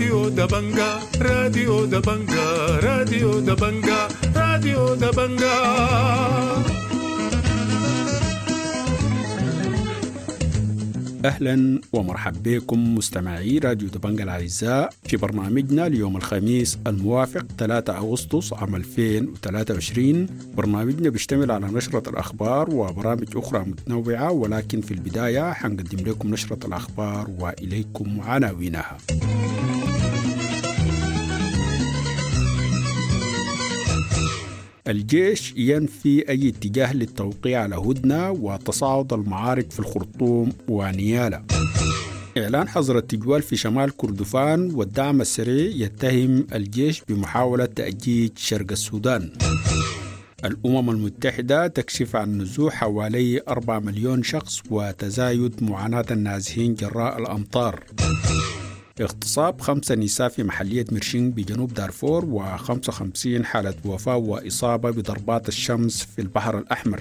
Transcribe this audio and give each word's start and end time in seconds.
راديو 0.00 0.28
دبنجا 0.28 0.98
راديو 1.20 1.84
دبنجا 1.84 2.46
راديو 2.80 3.40
دبنجا 3.40 4.08
راديو 4.36 4.94
دبنجا 4.94 5.56
أهلا 11.24 11.80
ومرحبا 11.92 12.40
بكم 12.44 12.94
مستمعي 12.94 13.58
راديو 13.58 13.88
دبنجا 13.88 14.24
الأعزاء 14.24 14.90
في 15.04 15.16
برنامجنا 15.16 15.86
اليوم 15.86 16.16
الخميس 16.16 16.78
الموافق 16.86 17.46
3 17.58 17.96
أغسطس 17.96 18.52
عام 18.52 18.76
2023 18.76 20.26
برنامجنا 20.56 21.10
بيشتمل 21.10 21.50
على 21.50 21.66
نشرة 21.66 22.10
الأخبار 22.10 22.74
وبرامج 22.74 23.36
أخرى 23.36 23.60
متنوعة 23.60 24.30
ولكن 24.32 24.80
في 24.80 24.94
البداية 24.94 25.52
حنقدم 25.52 26.10
لكم 26.10 26.30
نشرة 26.30 26.66
الأخبار 26.66 27.30
وإليكم 27.38 28.20
عناوينها. 28.20 28.98
الجيش 34.90 35.54
ينفي 35.56 36.28
أي 36.28 36.48
اتجاه 36.48 36.92
للتوقيع 36.92 37.62
على 37.62 37.76
هدنة 37.76 38.30
وتصاعد 38.30 39.12
المعارك 39.12 39.70
في 39.70 39.80
الخرطوم 39.80 40.52
ونيالا. 40.68 41.42
إعلان 42.38 42.68
حظر 42.68 42.98
التجوال 42.98 43.42
في 43.42 43.56
شمال 43.56 43.96
كردفان 43.96 44.74
والدعم 44.74 45.20
السريع 45.20 45.86
يتهم 45.86 46.46
الجيش 46.52 47.02
بمحاولة 47.08 47.64
تأجيج 47.64 48.30
شرق 48.36 48.66
السودان. 48.70 49.30
الأمم 50.44 50.90
المتحدة 50.90 51.66
تكشف 51.66 52.16
عن 52.16 52.38
نزوح 52.38 52.74
حوالي 52.74 53.40
4 53.48 53.78
مليون 53.78 54.22
شخص 54.22 54.60
وتزايد 54.70 55.62
معاناة 55.62 56.06
النازحين 56.10 56.74
جراء 56.74 57.18
الأمطار. 57.18 57.84
اغتصاب 59.00 59.60
خمسة 59.60 59.94
نساء 59.94 60.28
في 60.28 60.42
محلية 60.42 60.84
مرشين 60.92 61.30
بجنوب 61.30 61.74
دارفور 61.74 62.24
و55 62.24 63.42
حالة 63.42 63.74
وفاة 63.84 64.16
وإصابة 64.16 64.90
بضربات 64.90 65.48
الشمس 65.48 66.02
في 66.02 66.22
البحر 66.22 66.58
الأحمر. 66.58 67.00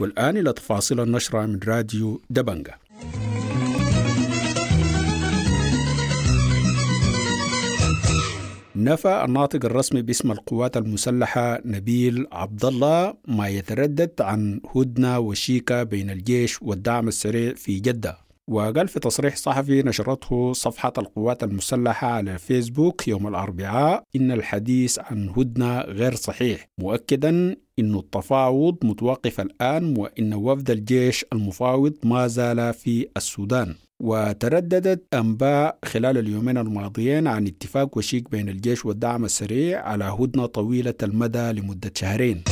والآن 0.00 0.36
إلى 0.36 0.52
تفاصيل 0.52 1.00
النشرة 1.00 1.46
من 1.46 1.60
راديو 1.66 2.20
دبنجة 2.30 2.78
نفى 8.76 9.24
الناطق 9.24 9.64
الرسمي 9.64 10.02
باسم 10.02 10.32
القوات 10.32 10.76
المسلحة 10.76 11.60
نبيل 11.64 12.26
عبد 12.32 12.64
الله 12.64 13.14
ما 13.28 13.48
يتردد 13.48 14.12
عن 14.20 14.60
هدنة 14.74 15.18
وشيكة 15.18 15.82
بين 15.82 16.10
الجيش 16.10 16.62
والدعم 16.62 17.08
السريع 17.08 17.54
في 17.54 17.80
جدة. 17.80 18.27
وقال 18.48 18.88
في 18.88 19.00
تصريح 19.00 19.36
صحفي 19.36 19.82
نشرته 19.82 20.52
صفحة 20.52 20.92
القوات 20.98 21.42
المسلحة 21.42 22.08
على 22.08 22.38
فيسبوك 22.38 23.08
يوم 23.08 23.26
الأربعاء 23.26 24.02
إن 24.16 24.32
الحديث 24.32 24.98
عن 24.98 25.28
هدنة 25.36 25.80
غير 25.80 26.14
صحيح 26.14 26.68
مؤكدا 26.78 27.56
إن 27.78 27.94
التفاوض 27.94 28.76
متوقف 28.82 29.40
الآن 29.40 29.94
وإن 29.98 30.34
وفد 30.34 30.70
الجيش 30.70 31.24
المفاوض 31.32 31.94
ما 32.04 32.26
زال 32.26 32.74
في 32.74 33.08
السودان. 33.16 33.74
وترددت 34.02 35.14
أنباء 35.14 35.78
خلال 35.84 36.18
اليومين 36.18 36.58
الماضيين 36.58 37.26
عن 37.26 37.46
اتفاق 37.46 37.98
وشيك 37.98 38.30
بين 38.30 38.48
الجيش 38.48 38.86
والدعم 38.86 39.24
السريع 39.24 39.82
على 39.88 40.04
هدنة 40.04 40.46
طويلة 40.46 40.94
المدى 41.02 41.52
لمدة 41.52 41.92
شهرين. 41.94 42.42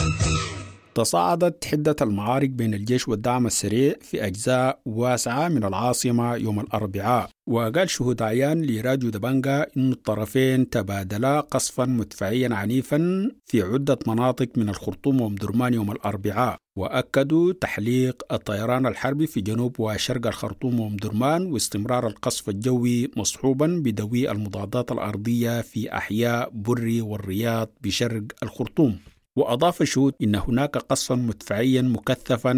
تصاعدت 0.96 1.64
حدة 1.64 1.96
المعارك 2.02 2.50
بين 2.50 2.74
الجيش 2.74 3.08
والدعم 3.08 3.46
السريع 3.46 3.94
في 4.00 4.26
أجزاء 4.26 4.80
واسعة 4.86 5.48
من 5.48 5.64
العاصمة 5.64 6.34
يوم 6.34 6.60
الأربعاء. 6.60 7.30
وقال 7.46 7.90
شهود 7.90 8.22
عيان 8.22 8.62
لراجو 8.62 9.08
دبنجا 9.08 9.66
أن 9.76 9.92
الطرفين 9.92 10.70
تبادلا 10.70 11.40
قصفا 11.40 11.84
مدفعيا 11.84 12.54
عنيفا 12.54 13.30
في 13.44 13.62
عدة 13.62 13.98
مناطق 14.06 14.48
من 14.56 14.68
الخرطوم 14.68 15.20
ومدرمان 15.20 15.74
يوم 15.74 15.92
الأربعاء. 15.92 16.56
وأكدوا 16.78 17.52
تحليق 17.52 18.22
الطيران 18.32 18.86
الحربي 18.86 19.26
في 19.26 19.40
جنوب 19.40 19.80
وشرق 19.80 20.26
الخرطوم 20.26 20.80
ومدرمان 20.80 21.46
واستمرار 21.46 22.06
القصف 22.06 22.48
الجوي 22.48 23.10
مصحوبا 23.16 23.66
بدوي 23.84 24.30
المضادات 24.30 24.92
الأرضية 24.92 25.60
في 25.60 25.96
أحياء 25.96 26.50
بري 26.54 27.00
والرياض 27.00 27.68
بشرق 27.80 28.24
الخرطوم. 28.42 28.98
وأضاف 29.36 29.82
الشهود 29.82 30.14
إن 30.22 30.34
هناك 30.34 30.76
قصفا 30.76 31.14
مدفعيا 31.14 31.82
مكثفا 31.82 32.52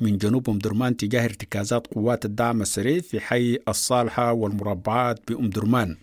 من 0.00 0.18
جنوب 0.18 0.50
أم 0.50 0.58
درمان 0.58 0.96
تجاه 0.96 1.24
ارتكازات 1.24 1.86
قوات 1.86 2.24
الدعم 2.24 2.62
السريع 2.62 3.00
في 3.00 3.20
حي 3.20 3.58
الصالحة 3.68 4.32
والمربعات 4.32 5.20
بأم 5.28 5.50
درمان 5.50 5.96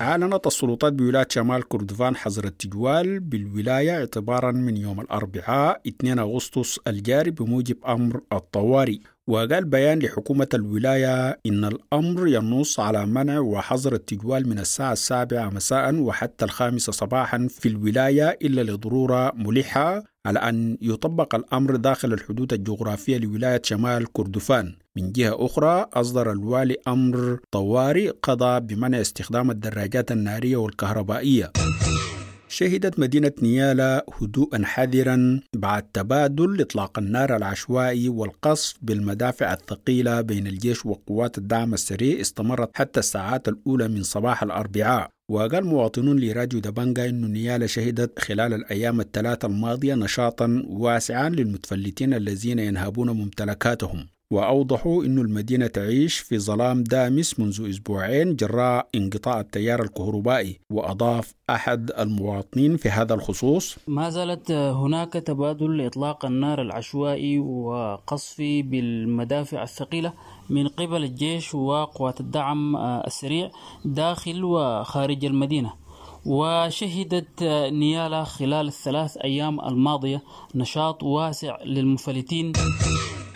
أعلنت 0.00 0.46
السلطات 0.46 0.92
بولاية 0.92 1.26
شمال 1.30 1.68
كردفان 1.68 2.16
حظر 2.16 2.44
التجوال 2.44 3.20
بالولاية 3.20 3.98
اعتبارا 3.98 4.52
من 4.52 4.76
يوم 4.76 5.00
الأربعاء 5.00 5.80
2 5.86 6.18
أغسطس 6.18 6.78
الجاري 6.86 7.30
بموجب 7.30 7.76
أمر 7.88 8.20
الطوارئ. 8.32 8.98
وقال 9.28 9.64
بيان 9.64 9.98
لحكومة 9.98 10.48
الولاية 10.54 11.38
إن 11.46 11.64
الأمر 11.64 12.28
ينص 12.28 12.80
على 12.80 13.06
منع 13.06 13.38
وحظر 13.38 13.94
التجوال 13.94 14.48
من 14.48 14.58
الساعة 14.58 14.92
السابعة 14.92 15.50
مساء 15.50 15.94
وحتى 15.94 16.44
الخامسة 16.44 16.92
صباحا 16.92 17.48
في 17.50 17.68
الولاية 17.68 18.38
إلا 18.42 18.62
لضرورة 18.62 19.32
ملحة 19.34 20.04
على 20.26 20.38
أن 20.38 20.78
يطبق 20.82 21.34
الأمر 21.34 21.76
داخل 21.76 22.12
الحدود 22.12 22.52
الجغرافية 22.52 23.18
لولاية 23.18 23.62
شمال 23.64 24.12
كردفان. 24.12 24.76
من 24.96 25.12
جهة 25.12 25.46
أخرى 25.46 25.86
أصدر 25.94 26.32
الوالي 26.32 26.76
أمر 26.88 27.38
طوارئ 27.50 28.10
قضى 28.22 28.60
بمنع 28.60 29.00
استخدام 29.00 29.50
الدراجات 29.50 30.12
النارية 30.12 30.56
والكهربائية. 30.56 31.52
شهدت 32.56 32.98
مدينة 32.98 33.32
نيالا 33.42 34.06
هدوءا 34.20 34.64
حذرا 34.64 35.40
بعد 35.56 35.82
تبادل 35.82 36.60
إطلاق 36.60 36.98
النار 36.98 37.36
العشوائي 37.36 38.08
والقصف 38.08 38.76
بالمدافع 38.82 39.52
الثقيلة 39.52 40.20
بين 40.20 40.46
الجيش 40.46 40.86
وقوات 40.86 41.38
الدعم 41.38 41.74
السريع 41.74 42.20
استمرت 42.20 42.70
حتى 42.74 43.00
الساعات 43.00 43.48
الأولى 43.48 43.88
من 43.88 44.02
صباح 44.02 44.42
الأربعاء. 44.42 45.10
وقال 45.30 45.64
مواطنون 45.64 46.20
لراديو 46.20 46.60
دبنجا 46.60 47.08
أن 47.08 47.32
نيالا 47.32 47.66
شهدت 47.66 48.18
خلال 48.18 48.54
الأيام 48.54 49.00
الثلاثة 49.00 49.46
الماضية 49.48 49.94
نشاطا 49.94 50.62
واسعا 50.68 51.28
للمتفلتين 51.28 52.14
الذين 52.14 52.58
ينهبون 52.58 53.10
ممتلكاتهم. 53.10 54.06
وأوضحوا 54.30 55.04
أن 55.04 55.18
المدينة 55.18 55.66
تعيش 55.66 56.18
في 56.18 56.38
ظلام 56.38 56.82
دامس 56.82 57.40
منذ 57.40 57.70
أسبوعين 57.70 58.36
جراء 58.36 58.88
انقطاع 58.94 59.40
التيار 59.40 59.82
الكهربائي 59.82 60.60
وأضاف 60.70 61.34
أحد 61.50 61.90
المواطنين 61.98 62.76
في 62.76 62.88
هذا 62.90 63.14
الخصوص 63.14 63.76
ما 63.86 64.10
زالت 64.10 64.50
هناك 64.50 65.12
تبادل 65.12 65.76
لإطلاق 65.76 66.24
النار 66.24 66.62
العشوائي 66.62 67.38
وقصف 67.38 68.36
بالمدافع 68.40 69.62
الثقيلة 69.62 70.12
من 70.50 70.68
قبل 70.68 71.04
الجيش 71.04 71.54
وقوات 71.54 72.20
الدعم 72.20 72.76
السريع 72.76 73.50
داخل 73.84 74.44
وخارج 74.44 75.24
المدينة 75.24 75.72
وشهدت 76.26 77.42
نيالا 77.72 78.24
خلال 78.24 78.66
الثلاث 78.66 79.16
أيام 79.16 79.60
الماضية 79.60 80.22
نشاط 80.54 81.02
واسع 81.02 81.62
للمفلتين. 81.64 82.52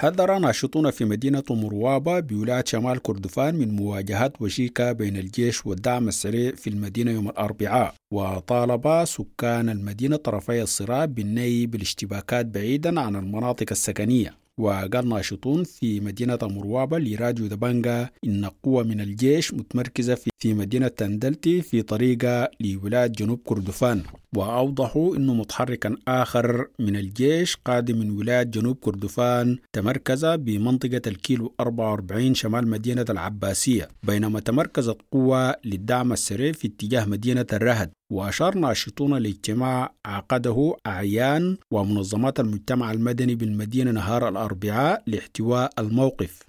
حذر 0.01 0.39
ناشطون 0.39 0.91
في 0.91 1.05
مدينة 1.05 1.43
مروابة 1.51 2.21
بولاية 2.21 2.65
شمال 2.67 3.03
كردفان 3.03 3.55
من 3.55 3.77
مواجهات 3.77 4.43
وشيكة 4.43 4.93
بين 4.93 5.17
الجيش 5.17 5.67
والدعم 5.67 6.09
السريع 6.09 6.55
في 6.55 6.71
المدينة 6.71 7.11
يوم 7.11 7.29
الأربعاء 7.29 7.95
وطالب 8.13 9.05
سكان 9.05 9.69
المدينة 9.69 10.17
طرفي 10.17 10.63
الصراع 10.63 11.05
بالنهي 11.05 11.67
بالاشتباكات 11.67 12.47
بعيدا 12.47 13.01
عن 13.01 13.17
المناطق 13.17 13.67
السكنية. 13.71 14.35
وقال 14.59 15.09
ناشطون 15.09 15.65
في 15.65 16.01
مدينة 16.01 16.39
مروابة 16.43 16.99
لراديو 16.99 17.47
دبانجا 17.47 18.11
إن 18.25 18.51
قوة 18.63 18.83
من 18.83 19.01
الجيش 19.01 19.55
متمركزة 19.55 20.15
في 20.15 20.30
مدينة 20.45 20.89
تندلتي 20.89 21.63
في 21.63 21.83
طريقة 21.83 22.49
لولاية 22.61 23.07
جنوب 23.07 23.41
كردفان. 23.45 24.03
وأوضحوا 24.37 25.17
أنه 25.17 25.35
متحركا 25.35 25.97
آخر 26.09 26.67
من 26.79 26.97
الجيش 26.97 27.57
قادم 27.57 27.99
من 27.99 28.11
ولاية 28.11 28.43
جنوب 28.43 28.77
كردفان 28.77 29.59
تمركز 29.73 30.25
بمنطقة 30.27 31.01
الكيلو 31.07 31.55
44 31.61 32.35
شمال 32.35 32.69
مدينة 32.69 33.05
العباسية 33.11 33.89
بينما 34.03 34.41
تمركزت 34.41 34.97
قوة 35.13 35.55
للدعم 35.65 36.13
السريع 36.13 36.53
في 36.53 36.69
اتجاه 36.69 37.05
مدينة 37.05 37.47
الرهد. 37.53 37.91
وأشار 38.13 38.59
ناشطون 38.59 39.15
لاجتماع 39.19 39.95
عقده 40.07 40.77
أعيان 40.87 41.57
ومنظمات 41.71 42.41
المجتمع 42.41 42.93
المدني 42.93 43.35
بالمدينة 43.35 43.91
نهار 43.91 44.29
الأربعاء 44.29 45.03
لاحتواء 45.07 45.71
الموقف. 45.79 46.43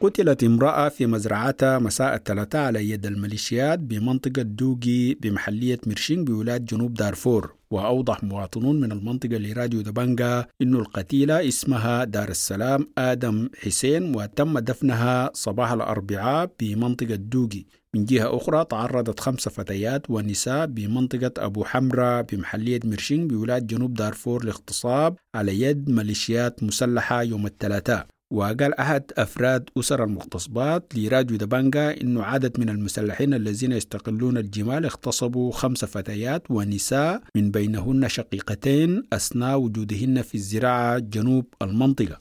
قتلت 0.00 0.44
امرأة 0.44 0.88
في 0.88 1.06
مزرعتها 1.06 1.78
مساء 1.78 2.14
الثلاثاء 2.14 2.62
على 2.62 2.90
يد 2.90 3.06
الميليشيات 3.06 3.78
بمنطقة 3.78 4.42
دوغي 4.42 5.14
بمحلية 5.14 5.78
مرشين 5.86 6.24
بولاية 6.24 6.56
جنوب 6.56 6.94
دارفور. 6.94 7.54
وأوضح 7.70 8.24
مواطنون 8.24 8.80
من 8.80 8.92
المنطقة 8.92 9.36
لراديو 9.36 9.80
دبنجا 9.80 10.46
أن 10.62 10.74
القتيلة 10.74 11.48
اسمها 11.48 12.04
دار 12.04 12.28
السلام 12.28 12.88
آدم 12.98 13.48
حسين 13.62 14.16
وتم 14.16 14.58
دفنها 14.58 15.30
صباح 15.34 15.72
الأربعاء 15.72 16.50
بمنطقة 16.60 17.14
دوجي 17.14 17.66
من 17.94 18.04
جهة 18.04 18.36
أخرى 18.36 18.64
تعرضت 18.64 19.20
خمس 19.20 19.48
فتيات 19.48 20.10
ونساء 20.10 20.66
بمنطقة 20.66 21.32
أبو 21.38 21.64
حمرة 21.64 22.20
بمحلية 22.20 22.80
مرشين 22.84 23.28
بولاية 23.28 23.58
جنوب 23.58 23.94
دارفور 23.94 24.44
لاغتصاب 24.44 25.16
على 25.34 25.60
يد 25.60 25.90
ميليشيات 25.90 26.62
مسلحة 26.62 27.22
يوم 27.22 27.46
الثلاثاء. 27.46 28.06
وقال 28.30 28.74
أحد 28.74 29.12
أفراد 29.16 29.70
أسر 29.78 30.04
المغتصبات 30.04 30.92
لراديو 30.96 31.36
دبانجا 31.36 32.00
إنه 32.00 32.22
عدد 32.22 32.60
من 32.60 32.68
المسلحين 32.68 33.34
الذين 33.34 33.72
يستقلون 33.72 34.36
الجمال 34.36 34.84
اغتصبوا 34.84 35.52
خمس 35.52 35.84
فتيات 35.84 36.50
ونساء 36.50 37.22
من 37.34 37.50
بينهن 37.50 38.08
شقيقتين 38.08 39.02
أثناء 39.12 39.58
وجودهن 39.58 40.22
في 40.22 40.34
الزراعة 40.34 40.98
جنوب 40.98 41.44
المنطقة. 41.62 42.20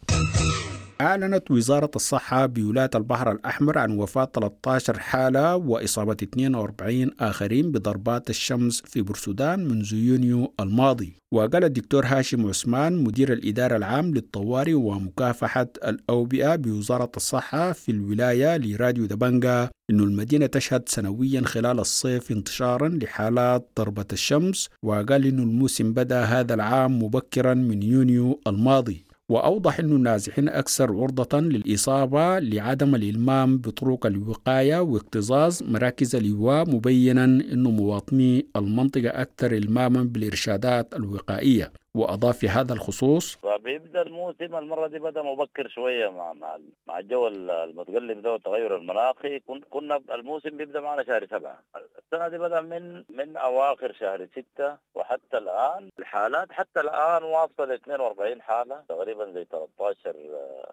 أعلنت 1.01 1.51
وزارة 1.51 1.91
الصحة 1.95 2.45
بولاية 2.45 2.89
البحر 2.95 3.31
الأحمر 3.31 3.77
عن 3.77 3.91
وفاة 3.91 4.29
13 4.33 4.99
حالة 4.99 5.55
وإصابة 5.55 6.17
42 6.23 7.11
آخرين 7.19 7.71
بضربات 7.71 8.29
الشمس 8.29 8.81
في 8.85 9.01
بورسودان 9.01 9.67
منذ 9.67 9.93
يونيو 9.93 10.53
الماضي. 10.59 11.13
وقال 11.33 11.63
الدكتور 11.63 12.05
هاشم 12.05 12.47
عثمان 12.47 13.03
مدير 13.03 13.33
الإدارة 13.33 13.75
العام 13.75 14.13
للطوارئ 14.13 14.73
ومكافحة 14.73 15.67
الأوبئة 15.87 16.55
بوزارة 16.55 17.11
الصحة 17.17 17.71
في 17.71 17.91
الولاية 17.91 18.57
لراديو 18.57 19.05
دبنجا 19.05 19.69
أن 19.91 19.99
المدينة 19.99 20.45
تشهد 20.45 20.89
سنويا 20.89 21.41
خلال 21.41 21.79
الصيف 21.79 22.31
انتشارا 22.31 22.89
لحالات 22.89 23.69
ضربة 23.77 24.05
الشمس 24.13 24.69
وقال 24.83 25.25
أن 25.25 25.39
الموسم 25.39 25.93
بدأ 25.93 26.23
هذا 26.23 26.53
العام 26.53 27.03
مبكرا 27.03 27.53
من 27.53 27.83
يونيو 27.83 28.41
الماضي. 28.47 29.06
وأوضح 29.31 29.79
أن 29.79 29.91
النازحين 29.91 30.49
أكثر 30.49 30.91
عرضة 30.95 31.39
للإصابة 31.39 32.39
لعدم 32.39 32.95
الإلمام 32.95 33.57
بطرق 33.57 34.05
الوقاية 34.05 34.79
واكتظاظ 34.81 35.63
مراكز 35.63 36.15
اللواء 36.15 36.69
مبينا 36.69 37.23
أن 37.23 37.63
مواطني 37.63 38.45
المنطقة 38.55 39.09
أكثر 39.09 39.51
إلماما 39.51 40.03
بالإرشادات 40.03 40.93
الوقائية. 40.95 41.71
وأضاف 41.95 42.37
في 42.37 42.49
هذا 42.49 42.73
الخصوص 42.73 43.37
فبيبدا 43.87 44.01
الموسم 44.01 44.55
المرة 44.55 44.87
دي 44.87 44.99
بدأ 44.99 45.21
مبكر 45.21 45.67
شوية 45.67 46.09
مع 46.09 46.33
مع 46.33 46.57
مع 46.87 46.99
الجو 46.99 47.27
المتقلب 47.27 48.21
ده 48.21 48.31
والتغير 48.31 48.75
المناخي. 48.75 49.39
كنا 49.69 50.01
الموسم 50.11 50.49
بيبدأ 50.49 50.79
معنا 50.81 51.03
شهر 51.03 51.25
سبعة. 51.27 51.59
السنة 51.97 52.27
دي 52.27 52.37
بدأ 52.37 52.61
من 52.61 53.03
من 53.09 53.37
أواخر 53.37 53.93
شهر 53.93 54.27
ستة 54.31 54.77
وحتى 54.95 55.37
الآن 55.37 55.89
الحالات 55.99 56.51
حتى 56.51 56.79
الآن 56.79 57.23
واصلة 57.23 57.65
ل 57.65 57.71
42 57.71 58.41
حالة 58.41 58.83
تقريبا 58.89 59.31
زي 59.31 59.45
13 59.45 60.13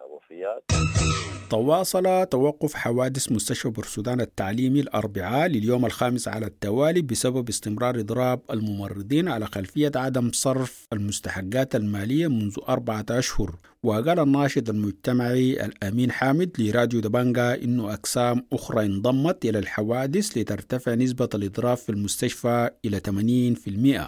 وفيات. 0.09 0.63
تواصل 1.49 2.25
توقف 2.25 2.73
حوادث 2.73 3.31
مستشفى 3.31 3.69
بورسودان 3.69 4.21
التعليمي 4.21 4.79
الأربعاء 4.79 5.47
لليوم 5.47 5.85
الخامس 5.85 6.27
على 6.27 6.45
التوالي 6.45 7.01
بسبب 7.01 7.49
استمرار 7.49 7.99
إضراب 7.99 8.39
الممرضين 8.51 9.27
على 9.27 9.45
خلفية 9.45 9.91
عدم 9.95 10.31
صرف 10.33 10.87
المستحقات 10.93 11.75
المالية 11.75 12.27
منذ 12.27 12.55
أربعة 12.69 13.05
أشهر. 13.09 13.55
وقال 13.83 14.19
الناشط 14.19 14.69
المجتمعي 14.69 15.65
الأمين 15.65 16.11
حامد 16.11 16.51
لراديو 16.59 16.99
دبانجا 16.99 17.63
إنه 17.63 17.93
أقسام 17.93 18.45
أخرى 18.53 18.85
انضمت 18.85 19.45
إلى 19.45 19.59
الحوادث 19.59 20.37
لترتفع 20.37 20.93
نسبة 20.93 21.29
الإضراب 21.35 21.77
في 21.77 21.89
المستشفى 21.89 22.69
إلى 22.85 23.01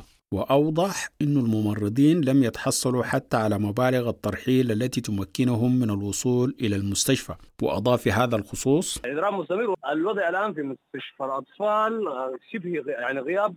80% 0.01 0.16
وأوضح 0.33 1.09
أن 1.21 1.37
الممرضين 1.37 2.21
لم 2.21 2.43
يتحصلوا 2.43 3.03
حتى 3.03 3.37
على 3.37 3.57
مبالغ 3.57 4.09
الترحيل 4.09 4.71
التي 4.71 5.01
تمكنهم 5.01 5.79
من 5.79 5.89
الوصول 5.89 6.55
إلى 6.61 6.75
المستشفى. 6.75 7.33
وأضاف 7.61 8.01
في 8.01 8.11
هذا 8.11 8.35
الخصوص 8.35 8.99
إضراب 9.05 9.33
مستمر. 9.33 9.75
الوضع 9.91 10.29
الآن 10.29 10.53
في 10.53 10.61
مستشفى 10.61 11.23
الأطفال 11.23 12.03
شبه 12.51 12.91
يعني 12.91 13.19
غياب 13.19 13.55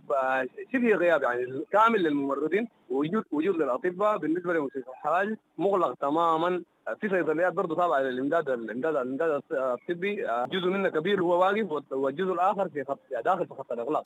شبه 0.73 0.95
غياب 0.95 1.23
يعني 1.23 1.65
كامل 1.71 2.03
للممرضين. 2.03 2.67
وجود 2.89 3.23
وجود 3.31 3.55
للأطباء 3.55 4.17
بالنسبة 4.17 4.53
لمستشفى 4.53 4.89
الحاج 4.89 5.35
مغلق 5.57 5.93
تماما. 5.93 6.63
في 7.01 7.09
صيدليات 7.09 7.53
برضه 7.53 7.75
تابعه 7.75 8.01
للإمداد 8.01 8.49
الإمداد 8.49 8.95
الإمداد 8.95 9.41
الطبي. 9.51 10.15
جزء 10.51 10.67
منه 10.67 10.89
كبير 10.89 11.21
هو 11.21 11.39
واقف 11.39 11.91
والجزء 11.91 12.33
الآخر 12.33 12.69
في 12.69 12.83
خط 12.83 12.99
داخل 13.25 13.47
في 13.47 13.53
خط 13.53 13.71
الإغلاق. 13.71 14.03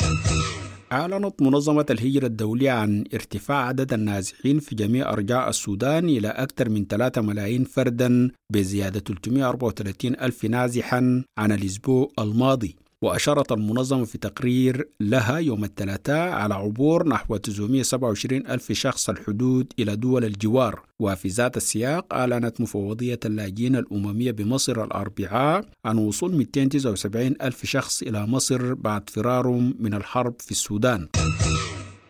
أعلنت 0.92 1.42
منظمة 1.42 1.86
الهجرة 1.90 2.26
الدولية 2.26 2.72
عن 2.72 3.04
ارتفاع 3.14 3.66
عدد 3.68 3.94
النازحين 3.94 4.60
في 4.60 4.76
جميع 4.76 5.14
أرجاء 5.14 5.50
السودان 5.50 6.10
إلى 6.10 6.28
أكثر 6.28 6.70
من 6.70 6.86
3 6.88 7.22
ملايين 7.22 7.64
فردا 7.64 8.32
بزيادة 8.54 9.00
334 9.00 10.16
ألف 10.22 10.46
نازحا 10.46 11.24
عن 11.38 11.52
الأسبوع 11.52 12.12
الماضي. 12.20 12.76
وأشارت 13.06 13.52
المنظمة 13.52 14.06
في 14.06 14.18
تقرير 14.18 14.90
لها 15.00 15.38
يوم 15.38 15.64
الثلاثاء 15.64 16.30
على 16.30 16.54
عبور 16.54 17.08
نحو 17.08 17.38
927 17.38 18.48
ألف 18.48 18.72
شخص 18.72 19.10
الحدود 19.10 19.74
إلى 19.80 19.96
دول 19.96 20.26
الجوار. 20.26 20.82
وفي 21.00 21.28
ذات 21.28 21.58
السياق 21.58 22.14
أعلنت 22.14 22.62
مفوضية 22.62 23.20
اللاجئين 23.26 23.76
الأممية 23.76 24.32
بمصر 24.32 24.84
الأربعاء 24.84 25.66
عن 25.86 25.98
وصول 25.98 26.36
279 26.36 27.36
ألف 27.42 27.66
شخص 27.66 28.02
إلى 28.02 28.28
مصر 28.28 28.74
بعد 28.74 29.10
فرارهم 29.10 29.76
من 29.80 29.94
الحرب 29.94 30.36
في 30.40 30.52
السودان. 30.52 31.08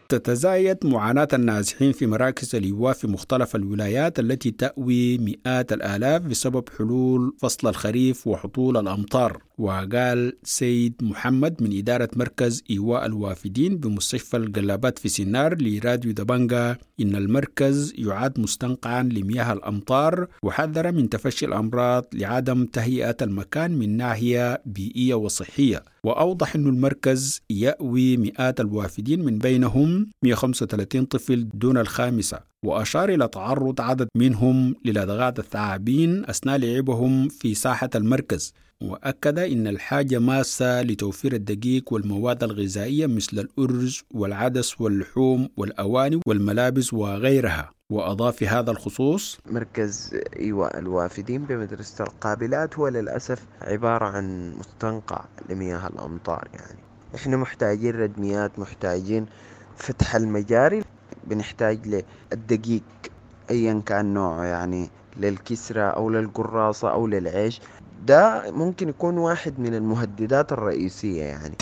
تتزايد 0.09 0.77
معاناة 0.85 1.27
النازحين 1.33 1.91
في 1.91 2.07
مراكز 2.07 2.55
الإيواء 2.55 2.93
في 2.93 3.07
مختلف 3.07 3.55
الولايات 3.55 4.19
التي 4.19 4.51
تأوي 4.51 5.17
مئات 5.17 5.73
الآلاف 5.73 6.21
بسبب 6.21 6.69
حلول 6.77 7.35
فصل 7.39 7.67
الخريف 7.67 8.27
وحطول 8.27 8.77
الأمطار. 8.77 9.41
وقال 9.57 10.33
سيد 10.43 10.93
محمد 11.01 11.63
من 11.63 11.77
إدارة 11.77 12.09
مركز 12.15 12.63
إيواء 12.69 13.05
الوافدين 13.05 13.77
بمستشفى 13.77 14.37
القلابات 14.37 14.99
في 14.99 15.09
سنار 15.09 15.61
لراديو 15.61 16.11
دبانجا 16.11 16.77
إن 17.01 17.15
المركز 17.15 17.93
يعد 17.97 18.39
مستنقعا 18.39 19.03
لمياه 19.03 19.53
الأمطار 19.53 20.27
وحذر 20.43 20.91
من 20.91 21.09
تفشي 21.09 21.45
الأمراض 21.45 22.05
لعدم 22.13 22.65
تهيئة 22.65 23.17
المكان 23.21 23.71
من 23.71 23.97
ناحية 23.97 24.61
بيئية 24.65 25.13
وصحية. 25.13 25.83
وأوضح 26.05 26.55
أن 26.55 26.67
المركز 26.67 27.41
يأوي 27.49 28.17
مئات 28.17 28.59
الوافدين 28.59 29.25
من 29.25 29.37
بينهم 29.37 30.09
135 30.23 31.05
طفل 31.05 31.47
دون 31.53 31.77
الخامسة 31.77 32.39
وأشار 32.65 33.09
إلى 33.09 33.27
تعرض 33.27 33.81
عدد 33.81 34.07
منهم 34.17 34.75
للدغات 34.85 35.39
الثعابين 35.39 36.25
أثناء 36.25 36.57
لعبهم 36.57 37.29
في 37.29 37.53
ساحة 37.53 37.89
المركز 37.95 38.53
وأكد 38.81 39.39
إن 39.39 39.67
الحاجة 39.67 40.19
ماسة 40.19 40.81
لتوفير 40.81 41.33
الدقيق 41.33 41.93
والمواد 41.93 42.43
الغذائية 42.43 43.07
مثل 43.07 43.39
الأرز 43.39 44.01
والعدس 44.13 44.81
واللحوم 44.81 45.49
والأواني 45.57 46.19
والملابس 46.27 46.93
وغيرها. 46.93 47.71
وأضاف 47.91 48.35
في 48.35 48.47
هذا 48.47 48.71
الخصوص 48.71 49.37
مركز 49.51 50.17
إيواء 50.39 50.79
الوافدين 50.79 51.43
بمدرسة 51.43 52.03
القابلات 52.03 52.79
هو 52.79 52.87
للأسف 52.87 53.45
عبارة 53.61 54.05
عن 54.05 54.53
مستنقع 54.59 55.25
لمياه 55.49 55.87
الأمطار 55.87 56.47
يعني. 56.53 56.79
إحنا 57.15 57.37
محتاجين 57.37 57.95
ردميات 57.95 58.59
محتاجين 58.59 59.25
فتح 59.77 60.15
المجاري. 60.15 60.83
بنحتاج 61.23 62.03
للدقيق 62.31 62.83
أيا 63.49 63.81
كان 63.85 64.13
نوعه 64.13 64.43
يعني 64.43 64.89
للكسرة 65.17 65.81
أو 65.81 66.09
للقراصة 66.09 66.91
أو 66.91 67.07
للعيش. 67.07 67.61
ده 68.07 68.51
ممكن 68.51 68.89
يكون 68.89 69.17
واحد 69.17 69.59
من 69.59 69.75
المهددات 69.75 70.51
الرئيسية 70.51 71.23
يعني. 71.23 71.55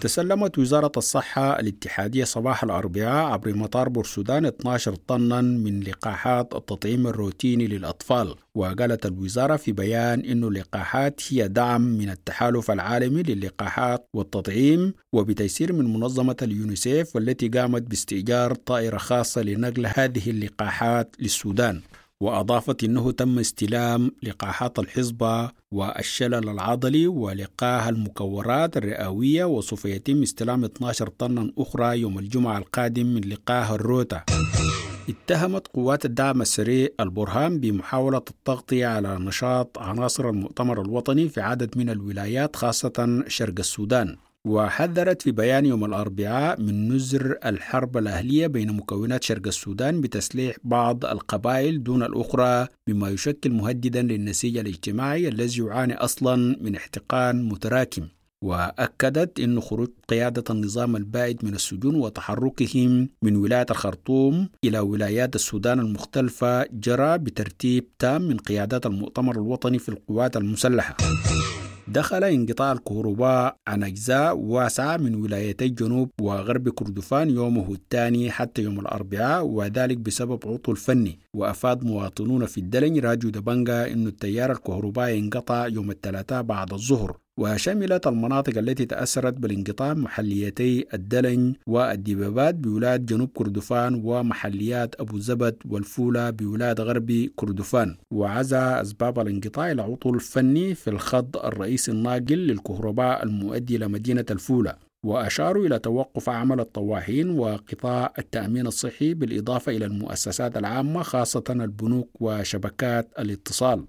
تسلمت 0.00 0.58
وزارة 0.58 0.92
الصحة 0.96 1.60
الاتحادية 1.60 2.24
صباح 2.24 2.64
الأربعاء 2.64 3.32
عبر 3.32 3.54
مطار 3.56 3.88
بورسودان 3.88 4.46
12 4.46 4.94
طنا 4.94 5.40
من 5.40 5.80
لقاحات 5.80 6.54
التطعيم 6.54 7.06
الروتيني 7.06 7.66
للأطفال 7.66 8.34
وقالت 8.54 9.06
الوزارة 9.06 9.56
في 9.56 9.72
بيان 9.72 10.20
أن 10.20 10.44
اللقاحات 10.44 11.20
هي 11.28 11.48
دعم 11.48 11.80
من 11.80 12.10
التحالف 12.10 12.70
العالمي 12.70 13.22
للقاحات 13.22 14.06
والتطعيم 14.14 14.94
وبتيسير 15.12 15.72
من 15.72 15.92
منظمة 15.92 16.36
اليونيسيف 16.42 17.16
والتي 17.16 17.48
قامت 17.48 17.82
باستئجار 17.82 18.54
طائرة 18.54 18.98
خاصة 18.98 19.42
لنقل 19.42 19.86
هذه 19.86 20.30
اللقاحات 20.30 21.16
للسودان. 21.18 21.80
وأضافت 22.20 22.84
أنه 22.84 23.10
تم 23.12 23.38
استلام 23.38 24.10
لقاحات 24.22 24.78
الحصبة 24.78 25.50
والشلل 25.72 26.48
العضلي 26.48 27.06
ولقاح 27.06 27.86
المكورات 27.86 28.76
الرئوية 28.76 29.44
وسوف 29.44 29.84
يتم 29.84 30.22
استلام 30.22 30.64
12 30.64 31.08
طنا 31.08 31.52
أخرى 31.58 32.00
يوم 32.00 32.18
الجمعة 32.18 32.58
القادم 32.58 33.06
من 33.06 33.20
لقاح 33.20 33.70
الروتا. 33.70 34.24
اتهمت 35.08 35.66
قوات 35.68 36.04
الدعم 36.04 36.42
السريع 36.42 36.88
البرهان 37.00 37.60
بمحاولة 37.60 38.22
التغطية 38.30 38.86
على 38.86 39.18
نشاط 39.18 39.78
عناصر 39.78 40.28
المؤتمر 40.30 40.82
الوطني 40.82 41.28
في 41.28 41.40
عدد 41.40 41.78
من 41.78 41.90
الولايات 41.90 42.56
خاصة 42.56 43.24
شرق 43.28 43.54
السودان. 43.58 44.16
وحذرت 44.46 45.22
في 45.22 45.30
بيان 45.30 45.66
يوم 45.66 45.84
الأربعاء 45.84 46.60
من 46.60 46.92
نزر 46.92 47.38
الحرب 47.44 47.96
الأهلية 47.96 48.46
بين 48.46 48.72
مكونات 48.76 49.22
شرق 49.24 49.46
السودان 49.46 50.00
بتسليح 50.00 50.56
بعض 50.64 51.04
القبائل 51.04 51.82
دون 51.82 52.02
الأخرى 52.02 52.66
مما 52.88 53.08
يشكل 53.08 53.50
مهددا 53.50 54.02
للنسيج 54.02 54.56
الاجتماعي 54.56 55.28
الذي 55.28 55.62
يعاني 55.62 55.94
أصلا 55.94 56.56
من 56.60 56.74
احتقان 56.76 57.48
متراكم. 57.48 58.08
وأكدت 58.44 59.40
أن 59.40 59.60
خروج 59.60 59.88
قيادة 60.08 60.44
النظام 60.50 60.96
البائد 60.96 61.44
من 61.44 61.54
السجون 61.54 61.94
وتحركهم 61.94 63.08
من 63.22 63.36
ولاية 63.36 63.66
الخرطوم 63.70 64.48
إلى 64.64 64.78
ولايات 64.78 65.34
السودان 65.34 65.80
المختلفة 65.80 66.66
جرى 66.72 67.18
بترتيب 67.18 67.84
تام 67.98 68.22
من 68.22 68.36
قيادات 68.36 68.86
المؤتمر 68.86 69.34
الوطني 69.34 69.78
في 69.78 69.88
القوات 69.88 70.36
المسلحة. 70.36 70.96
دخل 71.92 72.24
انقطاع 72.24 72.72
الكهرباء 72.72 73.56
عن 73.68 73.82
أجزاء 73.82 74.36
واسعة 74.36 74.96
من 74.96 75.14
ولايتي 75.14 75.68
جنوب 75.68 76.10
وغرب 76.20 76.68
كردفان 76.68 77.30
يومه 77.30 77.72
الثاني 77.72 78.30
حتى 78.30 78.62
يوم 78.62 78.80
الأربعاء 78.80 79.46
وذلك 79.46 79.96
بسبب 79.96 80.40
عطل 80.46 80.76
فني. 80.76 81.18
وأفاد 81.36 81.84
مواطنون 81.84 82.46
في 82.46 82.58
الدلن 82.58 82.98
راجو 82.98 83.30
دبنجا 83.30 83.92
أن 83.92 84.06
التيار 84.06 84.52
الكهربائي 84.52 85.18
انقطع 85.18 85.66
يوم 85.66 85.90
الثلاثاء 85.90 86.42
بعد 86.42 86.72
الظهر 86.72 87.16
وشملت 87.38 88.06
المناطق 88.06 88.58
التي 88.58 88.86
تأثرت 88.86 89.34
بالانقطاع 89.34 89.94
محليتي 89.94 90.86
الدلن 90.94 91.54
والدبابات 91.66 92.54
بولاية 92.54 92.96
جنوب 92.96 93.28
كردفان 93.34 94.02
ومحليات 94.04 95.00
أبو 95.00 95.18
زبد 95.18 95.56
والفولة 95.64 96.30
بولاية 96.30 96.72
غرب 96.72 97.28
كردفان. 97.36 97.96
وعزى 98.10 98.56
أسباب 98.56 99.18
الانقطاع 99.18 99.70
إلى 99.70 99.82
عطل 99.82 100.20
فني 100.20 100.74
في 100.74 100.90
الخط 100.90 101.36
الرئيسي 101.36 101.90
الناقل 101.92 102.34
للكهرباء 102.46 103.22
المؤدي 103.22 103.76
إلى 103.76 103.88
مدينة 103.88 104.24
الفولة. 104.30 104.89
وأشاروا 105.02 105.66
إلى 105.66 105.78
توقف 105.78 106.28
عمل 106.28 106.60
الطواحين 106.60 107.30
وقطاع 107.30 108.12
التأمين 108.18 108.66
الصحي 108.66 109.14
بالإضافة 109.14 109.72
إلى 109.76 109.84
المؤسسات 109.84 110.56
العامة 110.56 111.02
خاصة 111.02 111.44
البنوك 111.50 112.08
وشبكات 112.20 113.08
الاتصال. 113.18 113.84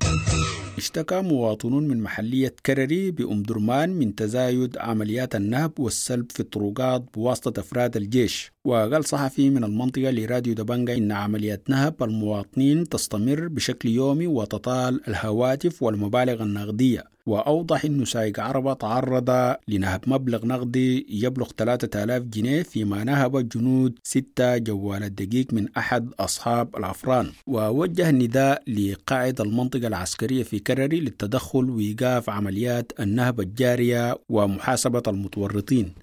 اشتكى 0.78 1.22
مواطنون 1.22 1.88
من 1.88 2.02
محلية 2.04 2.56
كرري 2.66 3.12
بأم 3.12 3.44
درمان 3.44 3.90
من 3.90 4.16
تزايد 4.16 4.78
عمليات 4.78 5.36
النهب 5.36 5.80
والسلب 5.80 6.32
في 6.32 6.40
الطرقات 6.40 7.04
بواسطة 7.14 7.60
أفراد 7.60 7.98
الجيش. 7.98 8.52
وقال 8.66 9.06
صحفي 9.06 9.50
من 9.50 9.64
المنطقة 9.64 10.10
لراديو 10.12 10.54
دبنجا 10.54 10.98
إن 10.98 11.12
عمليات 11.12 11.70
نهب 11.70 12.04
المواطنين 12.04 12.90
تستمر 12.90 13.48
بشكل 13.48 13.90
يومي 13.90 14.28
وتطال 14.28 15.02
الهواتف 15.08 15.84
والمبالغ 15.84 16.44
النقدية. 16.44 17.04
وأوضح 17.26 17.86
أن 17.86 18.06
سايق 18.06 18.40
عربة 18.40 18.74
تعرض 18.74 19.56
لنهب 19.68 20.02
مبلغ 20.08 20.46
نقدي 20.46 21.08
يبلغ 21.10 21.50
3000 21.58 22.24
جنيه 22.24 22.64
فيما 22.64 23.04
نهب 23.04 23.50
جنود 23.50 24.00
ستة 24.04 24.58
جوال 24.58 25.04
الدقيق 25.04 25.54
من 25.54 25.68
أحد 25.78 26.10
أصحاب 26.20 26.76
العفران 26.78 27.32
ووجه 27.48 28.10
النداء 28.10 28.64
لقائد 28.68 29.42
المنطقة 29.42 29.88
العسكرية 29.88 30.44
في 30.44 30.60
كرري 30.60 31.00
للتدخل 31.00 31.70
وإيقاف 31.70 32.30
عمليات 32.30 32.92
النهب 33.00 33.40
الجارية 33.40 34.18
ومحاسبة 34.30 35.04
المتورطين. 35.08 35.94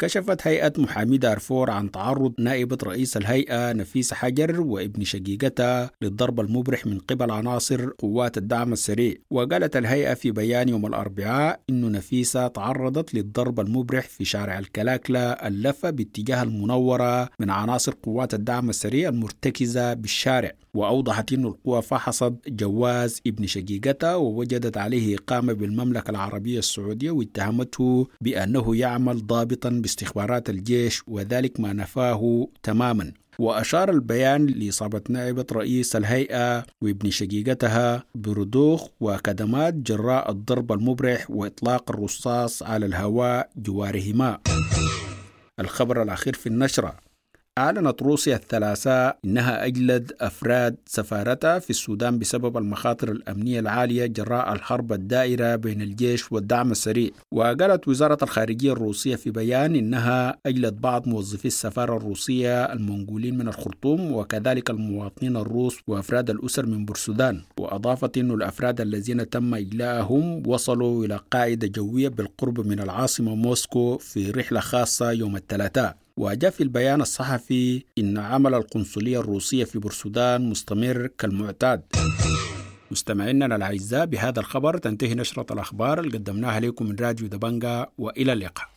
كشفت 0.00 0.46
هيئة 0.46 0.72
محامي 0.78 1.18
دارفور 1.18 1.70
عن 1.70 1.90
تعرض 1.90 2.32
نائبة 2.38 2.78
رئيس 2.82 3.16
الهيئة 3.16 3.72
نفيسة 3.72 4.16
حجر 4.16 4.60
وابن 4.60 5.04
شقيقتها 5.04 5.90
للضرب 6.02 6.40
المبرح 6.40 6.86
من 6.86 6.98
قبل 6.98 7.30
عناصر 7.30 7.90
قوات 7.90 8.38
الدعم 8.38 8.72
السريع. 8.72 9.14
وقالت 9.30 9.76
الهيئة 9.76 10.14
في 10.14 10.30
بيان 10.30 10.68
يوم 10.68 10.86
الأربعاء 10.86 11.60
أن 11.70 11.92
نفيسة 11.92 12.46
تعرضت 12.48 13.14
للضرب 13.14 13.60
المبرح 13.60 14.08
في 14.08 14.24
شارع 14.24 14.58
الكلاكلة 14.58 15.20
اللفة 15.20 15.90
باتجاه 15.90 16.42
المنورة 16.42 17.28
من 17.40 17.50
عناصر 17.50 17.94
قوات 18.02 18.34
الدعم 18.34 18.70
السريع 18.70 19.08
المرتكزة 19.08 19.94
بالشارع. 19.94 20.52
وأوضحت 20.74 21.32
أن 21.32 21.44
القوى 21.44 21.82
فحصت 21.82 22.34
جواز 22.48 23.20
ابن 23.26 23.46
شقيقتها 23.46 24.14
ووجدت 24.14 24.76
عليه 24.76 25.16
إقامة 25.16 25.52
بالمملكة 25.52 26.10
العربية 26.10 26.58
السعودية 26.58 27.10
واتهمته 27.10 28.06
بأنه 28.20 28.76
يعمل 28.76 29.26
ضابطا 29.26 29.68
باستخبارات 29.88 30.50
الجيش 30.50 31.02
وذلك 31.06 31.60
ما 31.60 31.72
نفاه 31.72 32.48
تماما. 32.62 33.12
وأشار 33.38 33.90
البيان 33.90 34.46
لإصابة 34.46 35.00
نائبة 35.08 35.46
رئيس 35.52 35.96
الهيئة 35.96 36.64
وابن 36.82 37.10
شقيقتها 37.10 38.04
برضوخ 38.14 38.88
وكدمات 39.00 39.74
جراء 39.74 40.30
الضرب 40.30 40.72
المبرح 40.72 41.30
وإطلاق 41.30 41.90
الرصاص 41.90 42.62
على 42.62 42.86
الهواء 42.86 43.50
جوارهما. 43.56 44.38
الخبر 45.60 46.02
الأخير 46.02 46.34
في 46.34 46.46
النشرة. 46.46 47.07
أعلنت 47.58 48.02
روسيا 48.02 48.36
الثلاثاء 48.36 49.18
إنها 49.24 49.66
أجلد 49.66 50.12
أفراد 50.20 50.76
سفارتها 50.86 51.58
في 51.58 51.70
السودان 51.70 52.18
بسبب 52.18 52.56
المخاطر 52.56 53.12
الأمنية 53.12 53.60
العالية 53.60 54.06
جراء 54.06 54.52
الحرب 54.52 54.92
الدائرة 54.92 55.56
بين 55.56 55.82
الجيش 55.82 56.32
والدعم 56.32 56.70
السريع. 56.70 57.10
وقالت 57.32 57.88
وزارة 57.88 58.18
الخارجية 58.22 58.72
الروسية 58.72 59.16
في 59.16 59.30
بيان 59.30 59.76
إنها 59.76 60.38
أجلت 60.46 60.74
بعض 60.74 61.08
موظفي 61.08 61.44
السفارة 61.44 61.96
الروسية 61.96 62.64
المنقولين 62.64 63.38
من 63.38 63.48
الخرطوم 63.48 64.12
وكذلك 64.12 64.70
المواطنين 64.70 65.36
الروس 65.36 65.78
وأفراد 65.86 66.30
الأسر 66.30 66.66
من 66.66 66.84
بورسودان. 66.84 67.42
وأضافت 67.60 68.18
أن 68.18 68.30
الأفراد 68.30 68.80
الذين 68.80 69.30
تم 69.30 69.54
إجلاءهم 69.54 70.42
وصلوا 70.46 71.04
إلى 71.04 71.20
قاعدة 71.30 71.66
جوية 71.68 72.08
بالقرب 72.08 72.66
من 72.66 72.80
العاصمة 72.80 73.34
موسكو 73.34 73.98
في 73.98 74.30
رحلة 74.30 74.60
خاصة 74.60 75.10
يوم 75.12 75.36
الثلاثاء. 75.36 76.07
وجاء 76.18 76.50
في 76.50 76.62
البيان 76.62 77.00
الصحفي 77.00 77.84
إن 77.98 78.18
عمل 78.18 78.54
القنصلية 78.54 79.20
الروسية 79.20 79.64
في 79.64 79.78
بورسودان 79.78 80.50
مستمر 80.50 81.06
كالمعتاد. 81.18 81.82
مستمعينا 82.90 83.56
الأعزاء 83.56 84.06
بهذا 84.06 84.40
الخبر 84.40 84.78
تنتهي 84.78 85.14
نشرة 85.14 85.52
الأخبار 85.52 86.00
اللي 86.00 86.18
قدمناها 86.18 86.60
لكم 86.60 86.86
من 86.86 86.96
راديو 87.00 87.28
دبنجا 87.28 87.86
وإلى 87.98 88.32
اللقاء. 88.32 88.68